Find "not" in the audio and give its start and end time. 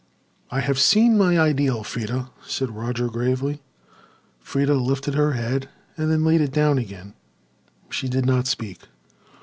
8.25-8.47